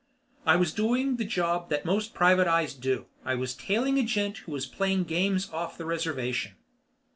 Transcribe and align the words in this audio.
"I 0.47 0.55
was 0.55 0.73
doing 0.73 1.17
the 1.17 1.23
job 1.25 1.69
that 1.69 1.85
most 1.85 2.15
private 2.15 2.47
eyes 2.47 2.73
do. 2.73 3.05
I 3.23 3.35
was 3.35 3.53
tailing 3.53 3.99
a 3.99 4.03
gent 4.03 4.37
who 4.39 4.51
was 4.51 4.65
playing 4.65 5.03
games 5.03 5.47
off 5.51 5.77
the 5.77 5.85
reservation." 5.85 6.55